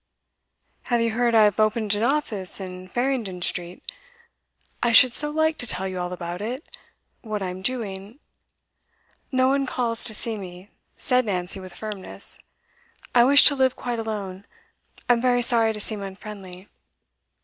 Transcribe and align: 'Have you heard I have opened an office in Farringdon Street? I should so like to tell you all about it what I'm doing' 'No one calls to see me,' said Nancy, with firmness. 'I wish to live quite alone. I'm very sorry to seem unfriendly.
'Have 0.85 0.99
you 0.99 1.11
heard 1.11 1.35
I 1.35 1.43
have 1.43 1.59
opened 1.59 1.93
an 1.93 2.01
office 2.01 2.59
in 2.59 2.87
Farringdon 2.87 3.43
Street? 3.43 3.83
I 4.81 4.93
should 4.93 5.13
so 5.13 5.29
like 5.29 5.59
to 5.59 5.67
tell 5.67 5.87
you 5.87 5.99
all 5.99 6.11
about 6.11 6.41
it 6.41 6.65
what 7.21 7.43
I'm 7.43 7.61
doing' 7.61 8.17
'No 9.31 9.47
one 9.47 9.67
calls 9.67 10.03
to 10.05 10.15
see 10.15 10.39
me,' 10.39 10.71
said 10.97 11.25
Nancy, 11.25 11.59
with 11.59 11.75
firmness. 11.75 12.39
'I 13.13 13.25
wish 13.25 13.43
to 13.43 13.55
live 13.55 13.75
quite 13.75 13.99
alone. 13.99 14.47
I'm 15.07 15.21
very 15.21 15.43
sorry 15.43 15.71
to 15.71 15.79
seem 15.79 16.01
unfriendly. 16.01 16.67